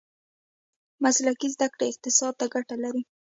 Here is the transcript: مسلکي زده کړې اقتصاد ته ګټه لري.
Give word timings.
مسلکي 1.03 1.47
زده 1.55 1.67
کړې 1.73 1.85
اقتصاد 1.91 2.33
ته 2.39 2.45
ګټه 2.53 2.75
لري. 2.83 3.01